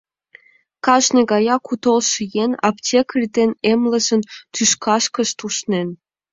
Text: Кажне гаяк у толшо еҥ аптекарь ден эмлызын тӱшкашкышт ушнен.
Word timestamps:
Кажне 0.85 1.21
гаяк 1.31 1.63
у 1.71 1.75
толшо 1.83 2.21
еҥ 2.43 2.51
аптекарь 2.67 3.27
ден 3.37 3.49
эмлызын 3.71 4.21
тӱшкашкышт 4.53 5.37
ушнен. 5.45 5.89